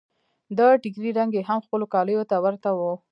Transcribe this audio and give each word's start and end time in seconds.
د 0.57 0.59
ټکري 0.81 1.09
رنګ 1.17 1.31
يې 1.37 1.41
هم 1.49 1.59
خپلو 1.65 1.85
کاليو 1.93 2.27
ته 2.29 2.35
ورته 2.45 2.69
و. 2.77 2.79